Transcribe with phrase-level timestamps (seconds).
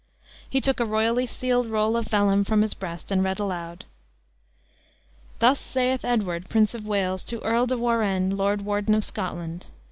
[0.49, 3.85] He took a royally sealed roll of vellum from his breast, and read aloud:
[5.37, 9.67] "Thus saith Edward, Prince of Wales, to Earl de Warenne, Lord Warden of Scotland.